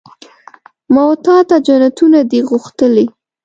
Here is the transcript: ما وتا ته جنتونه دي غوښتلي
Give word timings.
ما 0.93 1.01
وتا 1.09 1.37
ته 1.49 1.55
جنتونه 1.67 2.19
دي 2.31 2.39
غوښتلي 2.49 3.05